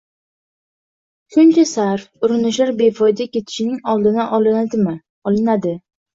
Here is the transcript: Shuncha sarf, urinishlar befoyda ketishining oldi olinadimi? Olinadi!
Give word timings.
Shuncha 1.35 1.65
sarf, 1.71 2.05
urinishlar 2.29 2.73
befoyda 2.81 3.29
ketishining 3.37 3.77
oldi 3.93 4.17
olinadimi? 4.41 4.97
Olinadi! 5.33 5.79